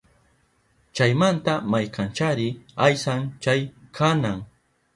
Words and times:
Chaymanta 0.95 1.53
maykanchari 1.75 2.47
aysan 2.89 3.21
chay 3.43 3.61
qanan 3.97 4.39